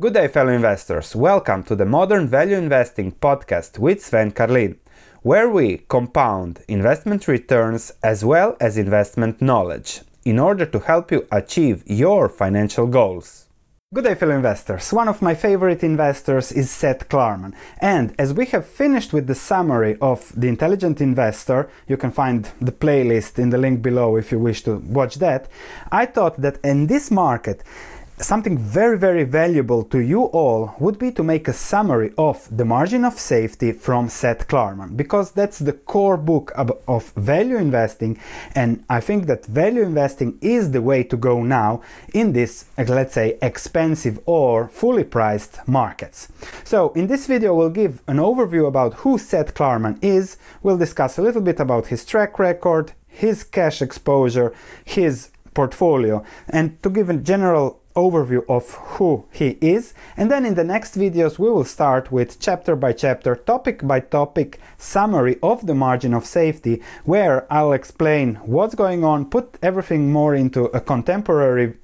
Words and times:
Good 0.00 0.14
day, 0.14 0.28
fellow 0.28 0.52
investors. 0.52 1.16
Welcome 1.16 1.64
to 1.64 1.74
the 1.74 1.84
Modern 1.84 2.28
Value 2.28 2.54
Investing 2.54 3.10
podcast 3.10 3.80
with 3.80 4.00
Sven 4.00 4.30
Carlin, 4.30 4.78
where 5.22 5.50
we 5.50 5.78
compound 5.88 6.60
investment 6.68 7.26
returns 7.26 7.90
as 8.00 8.24
well 8.24 8.56
as 8.60 8.78
investment 8.78 9.42
knowledge 9.42 10.02
in 10.24 10.38
order 10.38 10.64
to 10.66 10.78
help 10.78 11.10
you 11.10 11.26
achieve 11.32 11.82
your 11.84 12.28
financial 12.28 12.86
goals. 12.86 13.48
Good 13.92 14.04
day, 14.04 14.14
fellow 14.14 14.36
investors. 14.36 14.92
One 14.92 15.08
of 15.08 15.22
my 15.22 15.34
favorite 15.34 15.82
investors 15.82 16.52
is 16.52 16.70
Seth 16.70 17.08
Klarman. 17.08 17.54
And 17.80 18.14
as 18.18 18.34
we 18.34 18.44
have 18.46 18.66
finished 18.66 19.14
with 19.14 19.26
the 19.26 19.34
summary 19.34 19.96
of 20.00 20.30
The 20.38 20.46
Intelligent 20.46 21.00
Investor, 21.00 21.70
you 21.88 21.96
can 21.96 22.12
find 22.12 22.50
the 22.60 22.70
playlist 22.70 23.38
in 23.38 23.48
the 23.48 23.56
link 23.56 23.80
below 23.80 24.16
if 24.16 24.30
you 24.30 24.38
wish 24.38 24.62
to 24.64 24.76
watch 24.76 25.16
that. 25.16 25.48
I 25.90 26.04
thought 26.04 26.40
that 26.42 26.58
in 26.62 26.86
this 26.86 27.10
market, 27.10 27.64
Something 28.20 28.58
very, 28.58 28.98
very 28.98 29.22
valuable 29.22 29.84
to 29.84 30.00
you 30.00 30.24
all 30.24 30.74
would 30.80 30.98
be 30.98 31.12
to 31.12 31.22
make 31.22 31.46
a 31.46 31.52
summary 31.52 32.12
of 32.18 32.48
The 32.54 32.64
Margin 32.64 33.04
of 33.04 33.16
Safety 33.16 33.70
from 33.70 34.08
Seth 34.08 34.48
Klarman, 34.48 34.96
because 34.96 35.30
that's 35.30 35.60
the 35.60 35.72
core 35.72 36.16
book 36.16 36.50
of 36.56 37.12
value 37.12 37.56
investing, 37.56 38.18
and 38.56 38.84
I 38.90 39.00
think 39.00 39.26
that 39.26 39.46
value 39.46 39.82
investing 39.82 40.36
is 40.40 40.72
the 40.72 40.82
way 40.82 41.04
to 41.04 41.16
go 41.16 41.44
now 41.44 41.80
in 42.12 42.32
this, 42.32 42.64
uh, 42.76 42.82
let's 42.88 43.14
say, 43.14 43.38
expensive 43.40 44.18
or 44.26 44.66
fully 44.66 45.04
priced 45.04 45.66
markets. 45.68 46.26
So, 46.64 46.90
in 46.94 47.06
this 47.06 47.28
video, 47.28 47.54
we'll 47.54 47.70
give 47.70 48.02
an 48.08 48.16
overview 48.16 48.66
about 48.66 48.94
who 48.94 49.18
Seth 49.18 49.54
Klarman 49.54 49.96
is, 50.02 50.38
we'll 50.64 50.76
discuss 50.76 51.18
a 51.18 51.22
little 51.22 51.42
bit 51.42 51.60
about 51.60 51.86
his 51.86 52.04
track 52.04 52.40
record, 52.40 52.92
his 53.06 53.44
cash 53.44 53.80
exposure, 53.80 54.52
his 54.84 55.30
portfolio, 55.54 56.24
and 56.48 56.82
to 56.82 56.90
give 56.90 57.08
a 57.08 57.16
general 57.16 57.80
overview 58.02 58.42
of 58.48 58.64
who 58.94 59.26
he 59.32 59.50
is. 59.60 59.94
And 60.16 60.30
then 60.30 60.46
in 60.46 60.54
the 60.54 60.70
next 60.74 60.96
videos 60.96 61.38
we 61.38 61.50
will 61.50 61.64
start 61.64 62.12
with 62.12 62.38
chapter 62.46 62.74
by 62.76 62.92
chapter 62.92 63.34
topic 63.34 63.86
by 63.92 64.00
topic 64.00 64.60
summary 64.76 65.36
of 65.42 65.66
the 65.66 65.74
margin 65.74 66.14
of 66.14 66.24
safety 66.40 66.82
where 67.04 67.36
I'll 67.52 67.72
explain 67.72 68.36
what's 68.54 68.74
going 68.74 69.02
on 69.04 69.30
put 69.36 69.58
everything 69.62 70.12
more 70.12 70.34
into 70.34 70.66
a 70.78 70.80
contemporary 70.80 71.74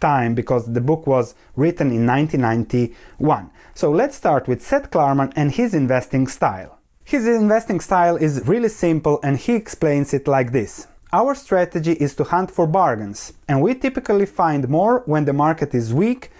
time 0.00 0.34
because 0.34 0.72
the 0.72 0.80
book 0.80 1.06
was 1.06 1.34
written 1.56 1.88
in 1.90 2.06
1991 2.06 3.50
so 3.74 3.90
let's 3.90 4.16
start 4.16 4.46
with 4.46 4.62
Seth 4.62 4.90
Klarman 4.90 5.32
and 5.36 5.52
his 5.52 5.74
investing 5.74 6.26
style. 6.26 6.78
His 7.04 7.26
investing 7.26 7.80
style 7.80 8.16
is 8.16 8.46
really 8.46 8.68
simple 8.68 9.18
and 9.22 9.38
he 9.38 9.54
explains 9.54 10.12
it 10.12 10.28
like 10.28 10.52
this 10.52 10.86
our 11.12 11.34
strategy 11.34 11.92
is 11.92 12.14
to 12.14 12.24
hunt 12.24 12.50
for 12.50 12.66
bargains, 12.66 13.32
and 13.48 13.60
we 13.60 13.74
typically 13.74 14.26
find 14.26 14.68
more 14.68 15.02
when 15.06 15.24
the 15.24 15.32
market 15.32 15.74
is 15.74 15.92
weak 15.92 16.30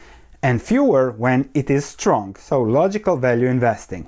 and 0.42 0.62
fewer 0.62 1.10
when 1.10 1.50
it 1.54 1.68
is 1.70 1.84
strong, 1.84 2.36
so 2.36 2.62
logical 2.62 3.16
value 3.16 3.48
investing. 3.48 4.06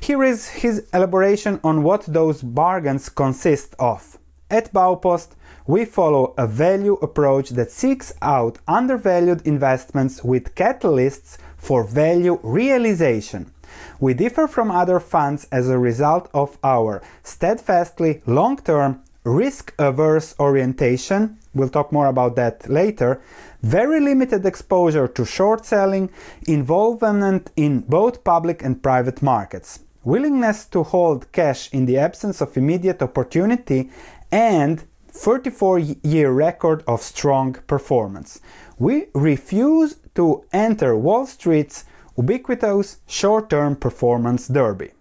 Here 0.00 0.24
is 0.24 0.48
his 0.48 0.88
elaboration 0.92 1.60
on 1.62 1.82
what 1.82 2.02
those 2.06 2.42
bargains 2.42 3.08
consist 3.08 3.74
of. 3.78 4.18
At 4.50 4.72
Baupost, 4.72 5.36
we 5.66 5.84
follow 5.84 6.34
a 6.36 6.46
value 6.46 6.94
approach 6.94 7.50
that 7.50 7.70
seeks 7.70 8.12
out 8.20 8.58
undervalued 8.66 9.46
investments 9.46 10.24
with 10.24 10.54
catalysts 10.56 11.38
for 11.56 11.84
value 11.84 12.40
realization. 12.42 13.52
We 14.00 14.14
differ 14.14 14.48
from 14.48 14.70
other 14.70 14.98
funds 14.98 15.46
as 15.52 15.68
a 15.68 15.78
result 15.78 16.28
of 16.34 16.58
our 16.64 17.00
steadfastly 17.22 18.20
long 18.26 18.56
term 18.56 19.02
risk 19.24 19.72
averse 19.78 20.34
orientation, 20.40 21.38
we'll 21.54 21.68
talk 21.68 21.92
more 21.92 22.06
about 22.06 22.36
that 22.36 22.68
later, 22.68 23.20
very 23.62 24.00
limited 24.00 24.44
exposure 24.44 25.06
to 25.06 25.24
short 25.24 25.64
selling, 25.64 26.10
involvement 26.46 27.50
in 27.56 27.80
both 27.80 28.24
public 28.24 28.62
and 28.62 28.82
private 28.82 29.22
markets, 29.22 29.80
willingness 30.04 30.64
to 30.66 30.82
hold 30.82 31.30
cash 31.32 31.72
in 31.72 31.86
the 31.86 31.98
absence 31.98 32.40
of 32.40 32.56
immediate 32.56 33.00
opportunity, 33.02 33.90
and 34.30 34.84
34 35.08 35.78
year 35.78 36.32
record 36.32 36.82
of 36.86 37.02
strong 37.02 37.52
performance. 37.66 38.40
We 38.78 39.06
refuse 39.14 39.96
to 40.14 40.44
enter 40.52 40.96
Wall 40.96 41.26
Street's 41.26 41.84
ubiquitous 42.16 42.98
short 43.06 43.50
term 43.50 43.76
performance 43.76 44.48
derby. 44.48 44.92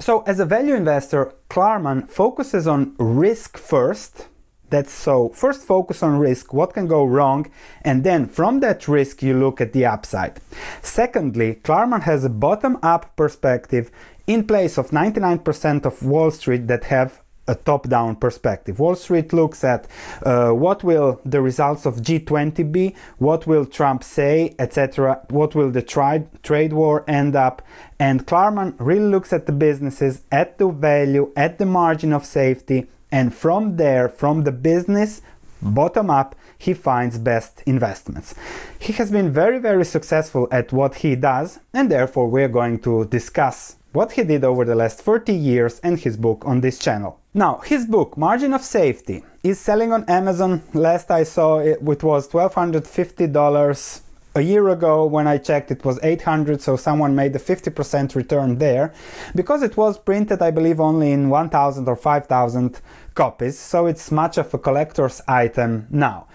So, 0.00 0.22
as 0.22 0.38
a 0.38 0.46
value 0.46 0.74
investor, 0.74 1.34
Klarman 1.50 2.08
focuses 2.08 2.68
on 2.68 2.94
risk 2.98 3.58
first. 3.58 4.28
That's 4.70 4.92
so, 4.92 5.30
first 5.30 5.66
focus 5.66 6.02
on 6.02 6.18
risk, 6.18 6.52
what 6.52 6.74
can 6.74 6.86
go 6.86 7.04
wrong, 7.04 7.50
and 7.82 8.04
then 8.04 8.26
from 8.26 8.60
that 8.60 8.86
risk 8.86 9.22
you 9.22 9.36
look 9.36 9.60
at 9.60 9.72
the 9.72 9.86
upside. 9.86 10.40
Secondly, 10.82 11.60
Klarman 11.64 12.02
has 12.02 12.24
a 12.24 12.28
bottom 12.28 12.78
up 12.82 13.16
perspective 13.16 13.90
in 14.26 14.46
place 14.46 14.78
of 14.78 14.90
99% 14.90 15.84
of 15.84 16.02
Wall 16.02 16.30
Street 16.30 16.68
that 16.68 16.84
have 16.84 17.22
a 17.48 17.54
top-down 17.54 18.16
perspective. 18.16 18.78
Wall 18.78 18.94
Street 18.94 19.32
looks 19.32 19.64
at 19.64 19.86
uh, 20.22 20.50
what 20.50 20.84
will 20.84 21.20
the 21.24 21.40
results 21.40 21.86
of 21.86 21.96
G20 21.96 22.70
be, 22.70 22.94
what 23.18 23.46
will 23.46 23.66
Trump 23.66 24.04
say, 24.04 24.54
etc. 24.58 25.20
What 25.30 25.54
will 25.54 25.70
the 25.70 25.82
tri- 25.82 26.26
trade 26.42 26.72
war 26.72 27.04
end 27.08 27.34
up? 27.34 27.62
And 27.98 28.26
Klarman 28.26 28.74
really 28.78 29.08
looks 29.08 29.32
at 29.32 29.46
the 29.46 29.52
businesses, 29.52 30.22
at 30.30 30.58
the 30.58 30.68
value, 30.68 31.32
at 31.36 31.58
the 31.58 31.66
margin 31.66 32.12
of 32.12 32.24
safety, 32.24 32.86
and 33.10 33.34
from 33.34 33.76
there, 33.76 34.08
from 34.08 34.44
the 34.44 34.52
business 34.52 35.22
bottom 35.62 36.10
up, 36.10 36.36
he 36.58 36.74
finds 36.74 37.18
best 37.18 37.62
investments. 37.66 38.34
He 38.78 38.92
has 38.94 39.10
been 39.10 39.32
very, 39.32 39.58
very 39.58 39.84
successful 39.84 40.48
at 40.50 40.72
what 40.72 40.96
he 40.96 41.16
does, 41.16 41.60
and 41.72 41.90
therefore 41.90 42.28
we're 42.28 42.48
going 42.48 42.80
to 42.80 43.04
discuss 43.06 43.76
what 43.92 44.12
he 44.12 44.24
did 44.24 44.44
over 44.44 44.64
the 44.64 44.74
last 44.74 45.00
30 45.00 45.32
years 45.32 45.80
and 45.80 45.98
his 45.98 46.16
book 46.16 46.42
on 46.44 46.60
this 46.60 46.78
channel. 46.78 47.20
Now, 47.38 47.58
his 47.58 47.86
book, 47.86 48.16
Margin 48.16 48.52
of 48.52 48.62
Safety, 48.62 49.22
is 49.44 49.60
selling 49.60 49.92
on 49.92 50.04
Amazon. 50.08 50.60
Last 50.74 51.08
I 51.08 51.22
saw 51.22 51.60
it, 51.60 51.78
it 51.80 52.02
was 52.02 52.26
$1,250. 52.26 54.00
A 54.34 54.40
year 54.40 54.68
ago, 54.70 55.06
when 55.06 55.28
I 55.28 55.38
checked, 55.38 55.70
it 55.70 55.84
was 55.84 56.00
800, 56.02 56.60
so 56.60 56.74
someone 56.74 57.14
made 57.14 57.36
a 57.36 57.38
50% 57.38 58.16
return 58.16 58.58
there. 58.58 58.92
Because 59.36 59.62
it 59.62 59.76
was 59.76 60.00
printed, 60.00 60.42
I 60.42 60.50
believe, 60.50 60.80
only 60.80 61.12
in 61.12 61.30
1,000 61.30 61.86
or 61.86 61.94
5,000 61.94 62.80
copies, 63.14 63.56
so 63.56 63.86
it's 63.86 64.10
much 64.10 64.36
of 64.36 64.52
a 64.52 64.58
collector's 64.58 65.22
item 65.28 65.86
now 65.90 66.26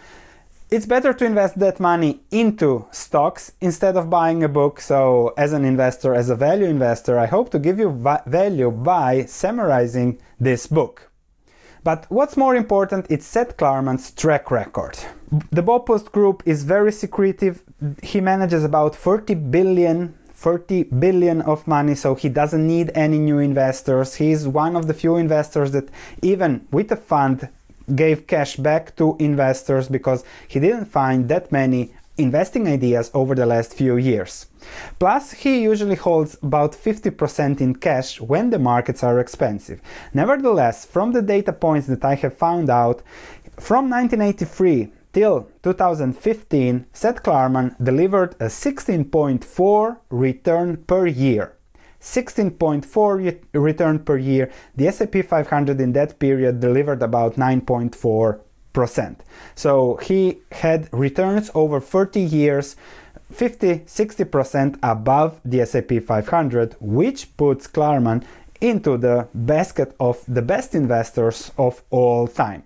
it's 0.73 0.87
better 0.87 1.13
to 1.13 1.23
invest 1.23 1.59
that 1.59 1.79
money 1.79 2.21
into 2.31 2.87
stocks 2.89 3.51
instead 3.61 3.95
of 3.95 4.09
buying 4.09 4.43
a 4.43 4.49
book. 4.49 4.81
So, 4.81 5.31
as 5.37 5.53
an 5.53 5.65
investor, 5.65 6.15
as 6.15 6.31
a 6.31 6.35
value 6.35 6.65
investor, 6.65 7.19
I 7.19 7.27
hope 7.27 7.51
to 7.51 7.59
give 7.59 7.77
you 7.77 7.91
va- 7.91 8.23
value 8.25 8.71
by 8.71 9.25
summarizing 9.25 10.19
this 10.39 10.65
book. 10.65 11.11
But 11.83 12.07
what's 12.09 12.35
more 12.35 12.55
important, 12.55 13.05
it's 13.11 13.27
Seth 13.27 13.55
Klarman's 13.55 14.09
track 14.11 14.49
record. 14.49 14.97
The 15.51 15.61
Baupost 15.61 16.11
Group 16.11 16.41
is 16.43 16.63
very 16.63 16.91
secretive. 16.91 17.61
He 18.01 18.19
manages 18.19 18.63
about 18.63 18.95
40 18.95 19.35
billion 19.35 20.17
30 20.35 20.83
billion 20.83 21.41
of 21.43 21.65
money 21.67 21.95
so 21.95 22.15
he 22.15 22.27
doesn't 22.27 22.67
need 22.67 22.91
any 22.95 23.17
new 23.17 23.39
investors 23.39 24.15
he's 24.15 24.45
one 24.45 24.75
of 24.75 24.87
the 24.87 24.93
few 24.93 25.15
investors 25.15 25.71
that 25.71 25.87
even 26.21 26.67
with 26.69 26.91
a 26.91 26.97
fund 26.97 27.47
gave 27.95 28.27
cash 28.27 28.55
back 28.55 28.95
to 28.95 29.15
investors 29.19 29.89
because 29.89 30.23
he 30.47 30.59
didn't 30.59 30.85
find 30.85 31.29
that 31.29 31.51
many 31.51 31.93
investing 32.17 32.67
ideas 32.67 33.09
over 33.13 33.33
the 33.33 33.45
last 33.45 33.73
few 33.73 33.97
years. 33.97 34.47
Plus, 34.99 35.31
he 35.31 35.63
usually 35.63 35.95
holds 35.95 36.37
about 36.43 36.73
50% 36.73 37.59
in 37.59 37.75
cash 37.75 38.21
when 38.21 38.49
the 38.51 38.59
markets 38.59 39.03
are 39.03 39.19
expensive. 39.19 39.81
Nevertheless, 40.13 40.85
from 40.85 41.11
the 41.11 41.21
data 41.21 41.51
points 41.51 41.87
that 41.87 42.05
I 42.05 42.15
have 42.15 42.37
found 42.37 42.69
out, 42.69 43.01
from 43.57 43.89
1983 43.89 44.91
till 45.11 45.49
2015, 45.63 46.85
Seth 46.93 47.23
Klarman 47.23 47.75
delivered 47.83 48.33
a 48.39 48.45
16.4 48.45 49.97
return 50.09 50.77
per 50.77 51.07
year. 51.07 51.55
16.4 52.03 53.39
return 53.53 53.99
per 53.99 54.17
year. 54.17 54.51
The 54.75 54.87
S&P 54.89 55.21
500 55.21 55.79
in 55.79 55.93
that 55.93 56.19
period 56.19 56.59
delivered 56.59 57.01
about 57.01 57.35
9.4%. 57.35 59.15
So 59.55 59.95
he 59.97 60.39
had 60.51 60.89
returns 60.91 61.49
over 61.55 61.79
30 61.79 62.19
years 62.19 62.75
50 63.31 63.79
60% 63.79 64.77
above 64.83 65.39
the 65.43 65.61
S&P 65.61 65.99
500, 65.99 66.75
which 66.79 67.35
puts 67.35 67.67
Klarman 67.67 68.23
into 68.61 68.97
the 68.97 69.27
basket 69.33 69.95
of 69.99 70.23
the 70.27 70.41
best 70.41 70.75
investors 70.75 71.51
of 71.57 71.83
all 71.89 72.27
time. 72.27 72.63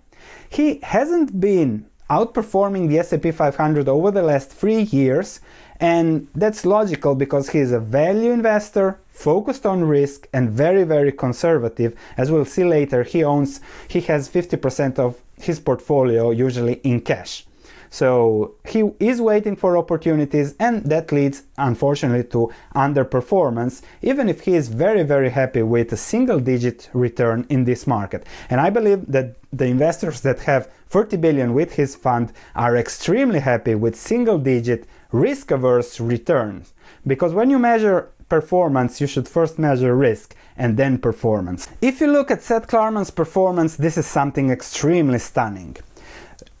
He 0.50 0.80
hasn't 0.82 1.40
been 1.40 1.86
outperforming 2.10 2.88
the 2.88 2.98
S&P 2.98 3.30
500 3.30 3.88
over 3.88 4.10
the 4.10 4.22
last 4.22 4.50
3 4.50 4.82
years 4.82 5.40
and 5.80 6.26
that's 6.34 6.66
logical 6.66 7.14
because 7.14 7.50
he's 7.50 7.70
a 7.70 7.78
value 7.78 8.32
investor, 8.32 9.00
focused 9.06 9.64
on 9.64 9.84
risk, 9.84 10.28
and 10.32 10.50
very, 10.50 10.82
very 10.84 11.12
conservative. 11.12 11.94
As 12.16 12.30
we'll 12.32 12.44
see 12.44 12.64
later, 12.64 13.04
he 13.04 13.22
owns, 13.22 13.60
he 13.86 14.00
has 14.02 14.28
50% 14.28 14.98
of 14.98 15.22
his 15.36 15.60
portfolio 15.60 16.30
usually 16.30 16.74
in 16.82 17.00
cash. 17.00 17.46
So 17.90 18.54
he 18.66 18.90
is 19.00 19.20
waiting 19.20 19.56
for 19.56 19.76
opportunities, 19.76 20.54
and 20.58 20.84
that 20.84 21.12
leads, 21.12 21.44
unfortunately, 21.56 22.24
to 22.30 22.52
underperformance, 22.74 23.82
even 24.02 24.28
if 24.28 24.42
he 24.42 24.54
is 24.54 24.68
very, 24.68 25.02
very 25.02 25.30
happy 25.30 25.62
with 25.62 25.92
a 25.92 25.96
single 25.96 26.38
digit 26.38 26.90
return 26.92 27.46
in 27.48 27.64
this 27.64 27.86
market. 27.86 28.26
And 28.50 28.60
I 28.60 28.70
believe 28.70 29.10
that 29.12 29.36
the 29.52 29.66
investors 29.66 30.20
that 30.22 30.40
have 30.40 30.70
30 30.88 31.16
billion 31.18 31.54
with 31.54 31.74
his 31.74 31.96
fund 31.96 32.32
are 32.54 32.76
extremely 32.76 33.40
happy 33.40 33.74
with 33.74 33.96
single 33.96 34.38
digit 34.38 34.86
risk 35.12 35.50
averse 35.50 36.00
returns. 36.00 36.74
Because 37.06 37.32
when 37.32 37.50
you 37.50 37.58
measure 37.58 38.10
performance, 38.28 39.00
you 39.00 39.06
should 39.06 39.28
first 39.28 39.58
measure 39.58 39.94
risk 39.94 40.34
and 40.56 40.76
then 40.76 40.98
performance. 40.98 41.68
If 41.80 42.00
you 42.00 42.08
look 42.08 42.30
at 42.30 42.42
Seth 42.42 42.68
Klarman's 42.68 43.10
performance, 43.10 43.76
this 43.76 43.96
is 43.96 44.06
something 44.06 44.50
extremely 44.50 45.18
stunning. 45.18 45.76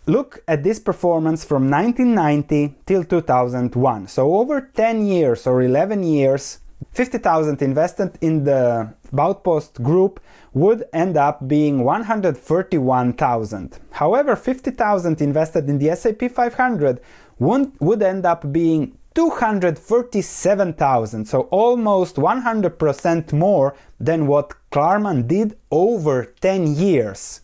Look 0.08 0.42
at 0.48 0.64
this 0.64 0.78
performance 0.78 1.44
from 1.44 1.70
1990 1.70 2.76
till 2.86 3.04
2001. 3.04 4.08
So 4.08 4.36
over 4.36 4.70
10 4.74 5.06
years 5.06 5.46
or 5.46 5.60
11 5.60 6.02
years, 6.02 6.60
50,000 6.92 7.60
invested 7.60 8.16
in 8.22 8.44
the 8.44 8.94
Baupost 9.12 9.82
group 9.82 10.20
would 10.54 10.84
end 10.94 11.18
up 11.18 11.46
being 11.46 11.84
131,000. 11.84 13.78
However, 13.90 14.34
50,000 14.34 15.20
invested 15.20 15.68
in 15.68 15.78
the 15.78 15.90
S&P 15.90 16.28
500 16.28 17.00
would, 17.38 17.72
would 17.78 18.02
end 18.02 18.24
up 18.24 18.50
being 18.50 18.96
237,000, 19.14 21.26
so 21.26 21.42
almost 21.50 22.16
100% 22.16 23.32
more 23.34 23.74
than 24.00 24.26
what 24.26 24.54
Klarman 24.72 25.28
did 25.28 25.58
over 25.70 26.32
10 26.40 26.76
years. 26.76 27.42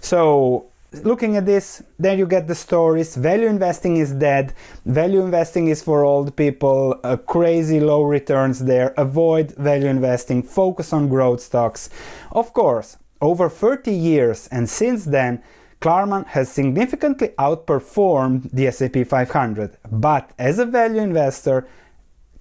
So 0.00 0.69
looking 0.92 1.36
at 1.36 1.46
this, 1.46 1.82
there 1.98 2.16
you 2.16 2.26
get 2.26 2.48
the 2.48 2.54
stories. 2.54 3.16
Value 3.16 3.46
investing 3.46 3.96
is 3.96 4.12
dead. 4.12 4.54
Value 4.84 5.20
investing 5.20 5.68
is 5.68 5.82
for 5.82 6.04
old 6.04 6.36
people. 6.36 6.98
Uh, 7.04 7.16
crazy 7.16 7.80
low 7.80 8.02
returns 8.02 8.60
there. 8.60 8.94
Avoid 8.96 9.52
value 9.52 9.88
investing. 9.88 10.42
Focus 10.42 10.92
on 10.92 11.08
growth 11.08 11.40
stocks. 11.40 11.90
Of 12.32 12.52
course, 12.52 12.96
over 13.20 13.48
30 13.48 13.92
years 13.92 14.48
and 14.48 14.68
since 14.68 15.04
then, 15.04 15.42
Klarman 15.80 16.26
has 16.26 16.52
significantly 16.52 17.28
outperformed 17.38 18.50
the 18.52 18.66
S&P 18.66 19.02
500, 19.02 19.78
but 19.90 20.30
as 20.38 20.58
a 20.58 20.66
value 20.66 21.00
investor, 21.00 21.66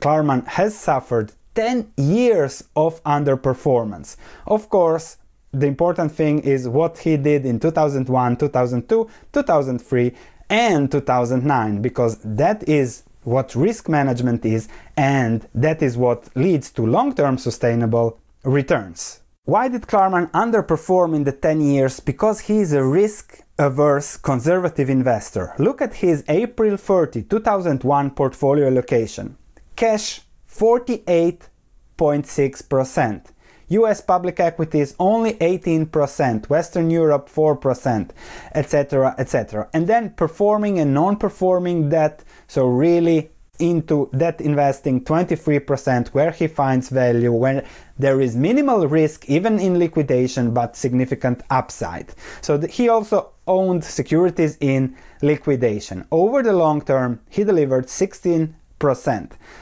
Klarman 0.02 0.46
has 0.46 0.78
suffered 0.78 1.32
10 1.56 1.94
years 1.96 2.66
of 2.76 3.02
underperformance. 3.04 4.18
Of 4.46 4.68
course, 4.70 5.18
the 5.52 5.68
important 5.68 6.12
thing 6.12 6.40
is 6.40 6.68
what 6.68 6.98
he 7.00 7.18
did 7.18 7.46
in 7.46 7.60
2001, 7.60 8.38
2002, 8.38 9.10
2003, 9.34 10.14
and 10.50 10.92
2009 10.92 11.82
because 11.82 12.18
that 12.24 12.68
is 12.68 13.04
what 13.24 13.56
risk 13.56 13.90
management 13.90 14.46
is 14.46 14.68
and 14.98 15.48
that 15.54 15.82
is 15.82 15.98
what 15.98 16.30
leads 16.36 16.72
to 16.72 16.86
long-term 16.86 17.38
sustainable 17.38 18.18
returns. 18.44 19.22
Why 19.46 19.68
did 19.68 19.82
Klarman 19.84 20.30
underperform 20.32 21.16
in 21.16 21.24
the 21.24 21.32
10 21.32 21.62
years? 21.62 22.00
Because 22.00 22.42
he 22.42 22.60
is 22.60 22.74
a 22.74 22.84
risk 22.84 23.42
averse 23.58 24.18
conservative 24.18 24.90
investor. 24.90 25.54
Look 25.58 25.82
at 25.82 25.96
his 25.96 26.24
April 26.28 26.78
30, 26.78 27.24
2001 27.24 28.12
portfolio 28.12 28.68
allocation. 28.68 29.38
Cash 29.76 30.22
48.6%. 30.50 33.22
US 33.70 34.02
public 34.02 34.40
equities 34.40 34.96
only 35.00 35.34
18%, 35.36 36.50
Western 36.50 36.90
Europe 36.90 37.30
4%, 37.30 38.10
etc., 38.56 39.16
etc. 39.18 39.70
And 39.74 39.88
then 39.88 40.12
performing 40.12 40.80
and 40.80 40.94
non 40.94 41.18
performing 41.18 41.90
debt, 41.90 42.24
so 42.48 42.66
really 42.68 43.32
into 43.60 44.10
debt 44.18 44.40
investing 44.40 45.04
23% 45.04 46.08
where 46.10 46.32
he 46.32 46.48
finds 46.48 46.90
value 46.90 47.32
when 47.32 47.66
there 47.98 48.22
is 48.22 48.36
minimal 48.36 48.88
risk 48.88 49.30
even 49.30 49.60
in 49.60 49.78
liquidation 49.78 50.54
but 50.54 50.76
significant 50.78 51.44
upside 51.50 52.14
so 52.42 52.58
he 52.62 52.88
also 52.88 53.32
owned 53.48 53.84
securities 53.84 54.58
in 54.62 54.96
liquidation 55.22 56.06
over 56.12 56.42
the 56.42 56.54
long 56.54 56.82
term 56.82 57.20
he 57.30 57.44
delivered 57.44 57.88
16% 57.88 58.54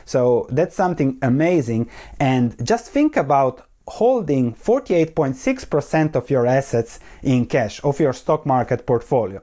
so 0.06 0.48
that's 0.51 0.75
something 0.75 1.18
amazing 1.24 1.89
and 2.19 2.56
just 2.65 2.92
think 2.92 3.18
about 3.18 3.67
holding 3.88 4.54
48.6% 4.54 6.16
of 6.16 6.30
your 6.30 6.45
assets 6.45 7.00
in 7.24 7.45
cash 7.45 7.84
of 7.84 8.00
your 8.00 8.13
stock 8.13 8.45
market 8.45 8.86
portfolio 8.86 9.42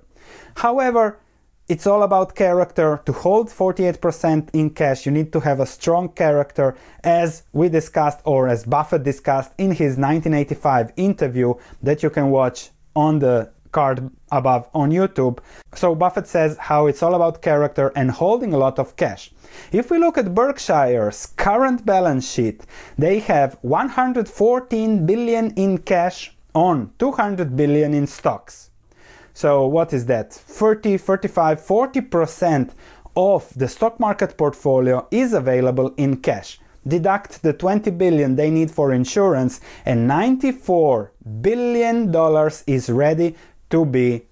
however 0.57 1.19
it's 1.67 1.87
all 1.87 2.03
about 2.03 2.35
character. 2.35 3.01
To 3.07 3.13
hold 3.13 3.49
48% 3.49 4.51
in 4.53 4.71
cash, 4.71 5.07
you 5.07 5.13
need 5.13 5.33
to 5.33 5.41
have 5.41 5.61
a 5.61 5.67
strong 5.67 6.11
character, 6.11 6.77
as 7.03 7.45
we 7.53 7.69
discussed, 7.69 8.21
or 8.25 8.49
as 8.49 8.65
Buffett 8.65 9.03
discussed 9.03 9.53
in 9.57 9.71
his 9.71 9.97
1985 9.97 10.93
interview 10.97 11.55
that 11.83 12.03
you 12.03 12.11
can 12.11 12.31
watch 12.31 12.71
on 12.95 13.21
the 13.21 13.51
card 13.75 14.11
above 14.31 14.69
on 14.73 14.91
YouTube. 14.91 15.39
So, 15.75 15.95
Buffett 15.95 16.27
says 16.27 16.57
how 16.59 16.87
it's 16.87 17.03
all 17.03 17.15
about 17.15 17.43
character 17.43 17.93
and 17.95 18.11
holding 18.11 18.55
a 18.55 18.59
lot 18.59 18.79
of 18.79 18.97
cash. 18.97 19.31
If 19.73 19.91
we 19.91 19.99
look 19.99 20.17
at 20.17 20.35
Berkshire's 20.35 21.27
current 21.37 21.85
balance 21.85 22.27
sheet, 22.33 22.65
they 22.97 23.19
have 23.19 23.59
114 23.61 25.07
billion 25.07 25.51
in 25.55 25.79
cash 25.79 26.35
on 26.55 26.93
200 26.99 27.57
billion 27.57 27.93
in 27.93 28.07
stocks. 28.07 28.71
So 29.35 29.67
what 29.67 29.93
is 29.93 30.07
that? 30.07 30.33
30, 30.33 30.97
35, 30.97 31.61
40% 31.61 32.71
of 33.17 33.53
the 33.57 33.69
stock 33.69 33.99
market 33.99 34.37
portfolio 34.37 35.07
is 35.11 35.33
available 35.33 35.93
in 35.97 36.19
cash. 36.19 36.61
Deduct 36.87 37.43
the 37.43 37.53
20 37.53 37.91
billion 37.93 38.37
they 38.37 38.51
need 38.51 38.71
for 38.71 38.93
insurance 38.93 39.61
and 39.87 40.07
94 40.07 41.13
billion 41.41 42.13
dollars 42.13 42.63
is 42.67 42.91
ready 42.91 43.35
to 43.75 43.85
be 43.85 44.23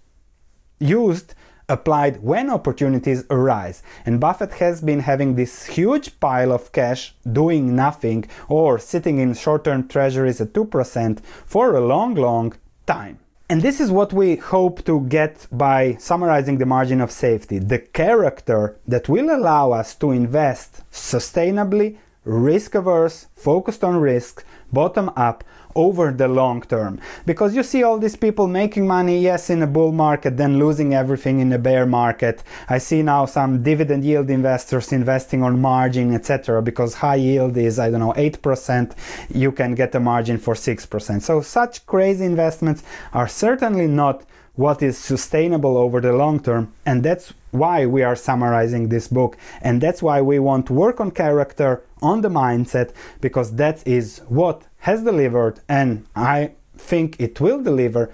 used 0.79 1.35
applied 1.69 2.23
when 2.23 2.51
opportunities 2.51 3.25
arise. 3.29 3.83
And 4.07 4.21
Buffett 4.21 4.53
has 4.65 4.81
been 4.81 5.01
having 5.01 5.35
this 5.35 5.67
huge 5.67 6.09
pile 6.21 6.53
of 6.53 6.71
cash 6.73 7.15
doing 7.41 7.75
nothing 7.75 8.21
or 8.49 8.79
sitting 8.79 9.19
in 9.19 9.35
short 9.35 9.65
term 9.65 9.89
treasuries 9.89 10.41
at 10.41 10.53
2% 10.53 11.21
for 11.55 11.75
a 11.75 11.87
long, 11.93 12.15
long 12.15 12.53
time. 12.87 13.19
And 13.51 13.61
this 13.63 13.81
is 13.81 13.91
what 13.91 14.13
we 14.13 14.37
hope 14.37 14.85
to 14.85 15.01
get 15.19 15.47
by 15.51 15.97
summarizing 15.97 16.59
the 16.59 16.73
margin 16.75 17.01
of 17.01 17.11
safety 17.11 17.59
the 17.59 17.81
character 18.03 18.79
that 18.87 19.09
will 19.09 19.29
allow 19.39 19.73
us 19.73 19.95
to 19.97 20.11
invest 20.11 20.83
sustainably, 20.91 21.99
risk 22.25 22.75
averse, 22.75 23.27
focused 23.35 23.83
on 23.83 23.97
risk, 23.97 24.45
bottom 24.73 25.11
up 25.17 25.45
over 25.75 26.13
the 26.13 26.29
long 26.29 26.63
term. 26.63 27.01
Because 27.27 27.55
you 27.55 27.63
see 27.63 27.83
all 27.83 27.99
these 27.99 28.17
people 28.17 28.47
making 28.47 28.87
money, 28.87 29.21
yes, 29.21 29.51
in 29.51 29.63
a 29.63 29.67
bull 29.67 29.93
market, 29.93 30.37
then 30.37 30.59
losing 30.59 30.95
everything 30.95 31.41
in 31.41 31.53
a 31.53 31.59
bear 31.59 31.87
market. 31.87 32.43
I 32.69 32.79
see 32.79 33.03
now 33.03 33.27
some 33.27 33.63
dividend 33.63 34.05
yield 34.05 34.31
investors 34.31 34.93
investing 34.93 35.43
on 35.43 35.61
margin, 35.61 36.15
etc. 36.15 36.63
Because 36.63 36.95
high 36.95 37.17
yield 37.17 37.57
is, 37.57 37.79
I 37.79 37.91
don't 37.91 38.01
know, 38.01 38.13
8%, 38.13 38.95
you 39.35 39.53
can 39.53 39.75
get 39.75 39.95
a 39.95 40.01
margin 40.01 40.39
for 40.39 40.55
6%. 40.55 41.23
So 41.23 41.41
such 41.41 41.87
crazy 41.87 42.25
investments 42.25 42.83
are 43.13 43.29
certainly 43.29 43.87
not 43.87 44.25
what 44.55 44.83
is 44.83 44.99
sustainable 44.99 45.77
over 45.77 46.01
the 46.01 46.13
long 46.13 46.41
term. 46.41 46.73
And 46.85 47.03
that's 47.03 47.33
why 47.51 47.87
we 47.87 48.03
are 48.03 48.17
summarizing 48.17 48.89
this 48.89 49.09
book. 49.09 49.37
And 49.61 49.81
that's 49.81 50.03
why 50.03 50.21
we 50.21 50.39
want 50.39 50.67
to 50.67 50.73
work 50.73 51.01
on 51.01 51.11
character, 51.11 51.83
on 52.01 52.21
the 52.21 52.29
mindset, 52.29 52.93
because 53.21 53.57
that 53.57 53.87
is 53.87 54.21
what 54.29 54.67
has 54.79 55.05
delivered, 55.05 55.61
and 55.69 56.05
I 56.17 56.53
think 56.77 57.21
it 57.21 57.41
will 57.41 57.63
deliver 57.63 58.13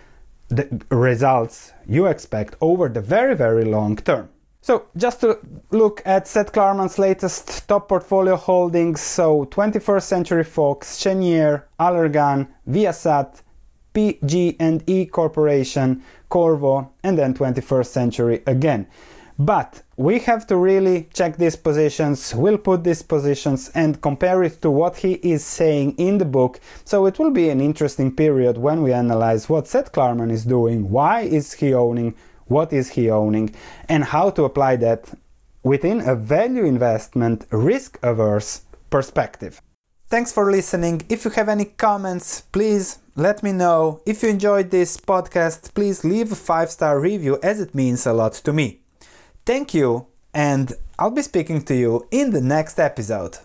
the 0.49 0.83
results 0.91 1.73
you 1.87 2.07
expect 2.07 2.57
over 2.61 2.89
the 2.89 3.01
very, 3.01 3.35
very 3.35 3.65
long 3.65 3.97
term. 3.97 4.29
So, 4.61 4.87
just 4.97 5.21
to 5.23 5.39
look 5.71 6.03
at 6.05 6.29
Seth 6.29 6.53
Klarman's 6.53 6.99
latest 6.99 7.67
top 7.69 7.89
portfolio 7.89 8.37
holdings 8.37 9.01
so 9.01 9.47
21st 9.47 10.03
Century 10.03 10.45
Fox, 10.45 10.99
Cheniere, 10.99 11.63
Allergan, 11.81 12.49
Viasat, 12.69 13.41
PG&E 13.95 15.07
Corporation, 15.07 16.03
Qorvo, 16.31 16.91
and 17.03 17.19
then 17.19 17.35
21st 17.35 17.87
Century 17.87 18.43
again. 18.47 18.87
But 19.39 19.83
we 19.97 20.19
have 20.21 20.49
to 20.49 20.57
really 20.57 21.09
check 21.15 21.37
these 21.37 21.55
positions, 21.55 22.35
we'll 22.35 22.59
put 22.59 22.83
these 22.83 23.03
positions 23.03 23.71
and 23.73 24.03
compare 24.03 24.43
it 24.43 24.61
to 24.63 24.71
what 24.71 24.97
he 24.97 25.13
is 25.15 25.45
saying 25.45 25.95
in 25.97 26.19
the 26.19 26.25
book. 26.25 26.59
So 26.85 27.07
it 27.07 27.21
will 27.21 27.31
be 27.31 27.49
an 27.49 27.61
interesting 27.61 28.15
period 28.15 28.59
when 28.59 28.83
we 28.83 28.93
analyze 28.93 29.49
what 29.49 29.69
Seth 29.69 29.93
Klarman 29.93 30.33
is 30.33 30.45
doing, 30.45 30.91
why 30.91 31.21
is 31.21 31.53
he 31.53 31.73
owning, 31.73 32.17
what 32.47 32.73
is 32.73 32.91
he 32.91 33.09
owning, 33.11 33.55
and 33.89 34.05
how 34.05 34.31
to 34.31 34.43
apply 34.43 34.75
that 34.77 35.09
within 35.63 36.01
a 36.01 36.17
value 36.17 36.65
investment 36.65 37.47
risk 37.51 37.99
averse 38.03 38.63
perspective. 38.91 39.63
Thanks 40.09 40.33
for 40.33 40.51
listening. 40.51 41.03
If 41.09 41.25
you 41.25 41.31
have 41.33 41.49
any 41.49 41.67
comments, 41.67 42.41
please 42.41 42.99
let 43.19 43.43
me 43.43 43.51
know. 43.51 44.01
If 44.07 44.23
you 44.23 44.29
enjoyed 44.29 44.71
this 44.71 44.97
podcast, 44.97 45.75
please 45.75 46.05
leave 46.05 46.31
a 46.31 46.37
five 46.37 46.71
star 46.71 47.01
review 47.01 47.39
as 47.43 47.61
it 47.61 47.75
means 47.75 48.07
a 48.07 48.13
lot 48.13 48.35
to 48.35 48.53
me. 48.53 48.81
Thank 49.45 49.75
you, 49.75 50.07
and 50.33 50.73
I'll 50.99 51.11
be 51.11 51.23
speaking 51.23 51.63
to 51.63 51.75
you 51.75 52.07
in 52.13 52.31
the 52.31 52.41
next 52.41 52.79
episode. 52.79 53.39